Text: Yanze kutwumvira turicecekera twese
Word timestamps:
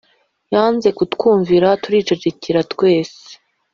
Yanze 0.53 0.89
kutwumvira 0.97 1.67
turicecekera 1.83 2.59
twese 2.71 3.25